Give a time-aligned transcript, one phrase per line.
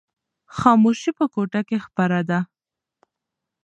[0.57, 2.39] خاموشي په کوټه کې خپره ده.